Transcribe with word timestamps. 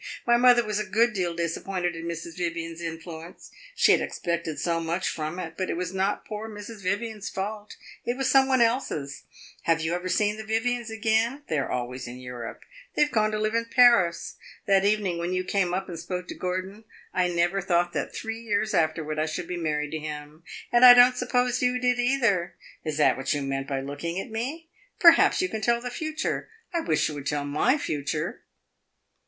My 0.25 0.35
mother 0.35 0.65
was 0.65 0.79
a 0.79 0.83
good 0.83 1.13
deal 1.13 1.35
disappointed 1.35 1.95
in 1.95 2.07
Mrs. 2.07 2.35
Vivian's 2.35 2.81
influence; 2.81 3.51
she 3.75 3.91
had 3.91 4.01
expected 4.01 4.57
so 4.59 4.79
much 4.81 5.07
from 5.07 5.37
it. 5.37 5.53
But 5.57 5.69
it 5.69 5.77
was 5.77 5.93
not 5.93 6.25
poor 6.25 6.49
Mrs. 6.49 6.81
Vivian's 6.81 7.29
fault, 7.29 7.77
it 8.03 8.17
was 8.17 8.27
some 8.27 8.47
one's 8.47 8.63
else. 8.63 9.25
Have 9.65 9.79
you 9.81 9.93
ever 9.93 10.09
seen 10.09 10.37
the 10.37 10.43
Vivians 10.43 10.89
again? 10.89 11.43
They 11.49 11.59
are 11.59 11.69
always 11.69 12.07
in 12.07 12.17
Europe; 12.19 12.63
they 12.95 13.03
have 13.03 13.11
gone 13.11 13.29
to 13.29 13.37
live 13.39 13.53
in 13.53 13.65
Paris. 13.65 14.37
That 14.65 14.85
evening 14.85 15.19
when 15.19 15.33
you 15.35 15.43
came 15.43 15.71
up 15.71 15.87
and 15.87 15.99
spoke 15.99 16.27
to 16.29 16.33
Gordon, 16.33 16.83
I 17.13 17.27
never 17.27 17.61
thought 17.61 17.93
that 17.93 18.11
three 18.15 18.41
years 18.41 18.73
afterward 18.73 19.19
I 19.19 19.27
should 19.27 19.47
be 19.47 19.55
married 19.55 19.91
to 19.91 19.99
him, 19.99 20.41
and 20.71 20.83
I 20.83 20.95
don't 20.95 21.15
suppose 21.15 21.61
you 21.61 21.77
did 21.77 21.99
either. 21.99 22.55
Is 22.83 22.97
that 22.97 23.17
what 23.17 23.35
you 23.35 23.43
meant 23.43 23.67
by 23.67 23.81
looking 23.81 24.19
at 24.19 24.31
me? 24.31 24.67
Perhaps 24.99 25.43
you 25.43 25.47
can 25.49 25.61
tell 25.61 25.79
the 25.79 25.91
future. 25.91 26.49
I 26.73 26.79
wish 26.81 27.07
you 27.07 27.13
would 27.13 27.27
tell 27.27 27.45
my 27.45 27.77
future!" 27.77 28.41